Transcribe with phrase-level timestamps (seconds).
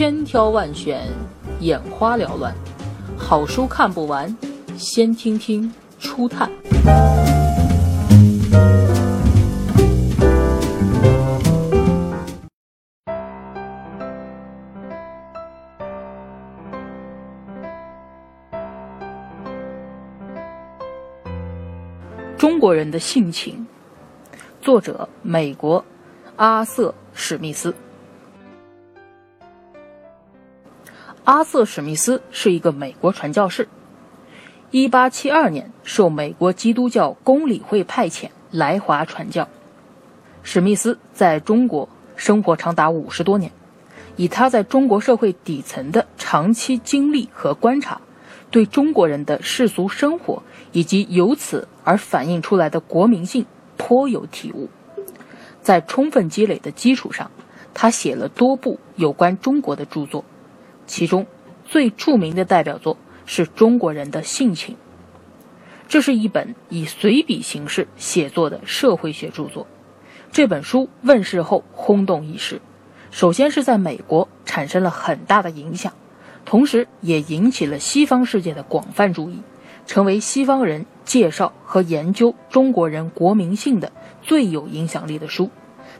[0.00, 1.06] 千挑万选，
[1.60, 2.54] 眼花缭乱，
[3.18, 4.34] 好书看不完，
[4.78, 6.50] 先听听初探。
[22.38, 23.66] 中国人的性情，
[24.62, 25.84] 作者美国
[26.36, 27.74] 阿瑟史密斯。
[31.30, 33.68] 阿瑟史密斯是一个美国传教士。
[34.72, 39.48] 1872年受美国基督教公理会派遣来华传教。
[40.42, 43.52] 史密斯在中国生活长达五十多年，
[44.16, 48.00] 以他在中国社会底层的长期经历和观察。
[48.50, 54.68] 对中国人的世俗生活以及由此而反映出来的国民性颇有体悟，
[55.62, 57.30] 在充分积累的基础上，
[57.72, 60.24] 他写了多部有关中国的著作，
[60.90, 61.24] 其中
[61.64, 64.74] 最著名的代表作是《中国人的性情》。
[65.86, 69.68] 这是一本以随笔形式写作的社会学著作。
[70.32, 72.60] 这本书问世后轰动一时，
[73.12, 75.92] 首先是在美国产生了很大的影响。
[76.44, 79.42] 同时，也引起了西方世界的广泛注意，
[79.86, 85.50] 成为西方人介绍和研究中国人国民性的最有影响力的书，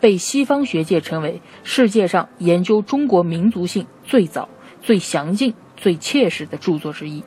[0.00, 4.48] 被西方学界称为世界上研究中国民族性最早、
[4.82, 7.22] 最详尽、最切实的著作之一。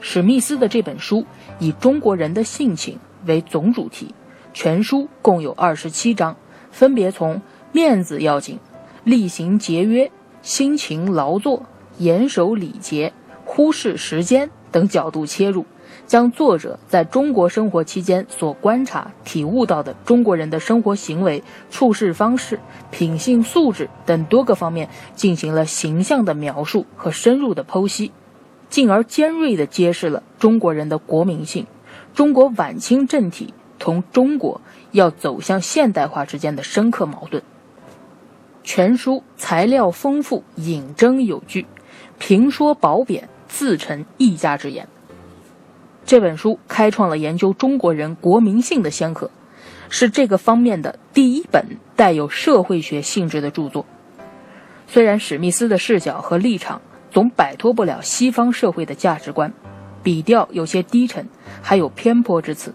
[0.00, 1.24] 史密斯的这本书
[1.58, 4.14] 以中国人的性情为总主题，
[4.52, 6.36] 全书共有二十七章，
[6.70, 7.40] 分别从
[7.72, 8.58] 面子要紧。
[9.04, 10.10] 厉行节约、
[10.42, 11.64] 辛勤劳作、
[11.98, 13.12] 严守礼节、
[13.44, 15.64] 忽视时间等角度切入，
[16.06, 28.12] 将作者在中国生活期间所观察、体悟到的中国人的生活行为、处事方式、品性素质等多个方面进行了形象的描述和深入的剖析，
[28.68, 31.66] 进而尖锐地揭示了中国人的国民性、
[32.14, 34.60] 中国晚清政体同中国
[34.92, 37.42] 要走向现代化之间的深刻矛盾。
[38.62, 41.66] 全书材料丰富，引征有据，
[42.18, 44.88] 评说褒贬，自成一家之言。
[46.06, 49.28] 这本书开创了研究中国人国民性的先河，
[49.88, 53.84] 是这个方面的第一本带有社会学性质的著作。
[54.86, 56.80] 虽然史密斯的视角和立场
[57.10, 59.52] 总摆脱不了西方社会的价值观，
[60.04, 61.28] 笔调有些低沉，
[61.60, 62.72] 还有偏颇之词，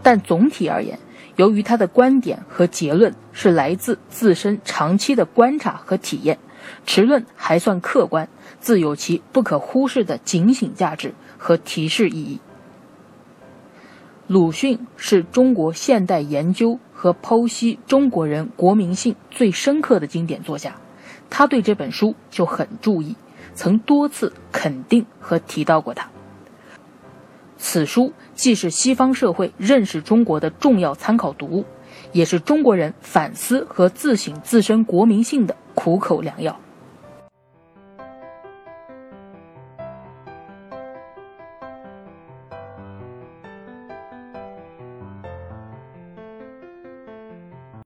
[0.00, 0.96] 但总体而言。
[1.34, 6.38] 由于他的观点和结论是来自自身长期的观察和体验，
[6.86, 8.28] 持论还算客观，
[8.60, 12.38] 自有其不可忽视的警醒价值和提示意义。
[14.26, 20.76] 鲁迅是中国现代研究和剖析中国人国民性最深刻的经典作家，
[21.28, 23.16] 他对这本书就很注意，
[23.54, 26.08] 曾多次肯定和提到过他。
[27.58, 31.66] 此书既是西方社会认识中国的重要参考读物，
[32.12, 36.58] 也是中国人反思和自省自身国民性的苦口良药。